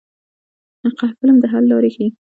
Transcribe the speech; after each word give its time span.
فلم 1.19 1.35
د 1.41 1.45
حل 1.51 1.63
لارې 1.71 1.89
ښيي 1.95 2.07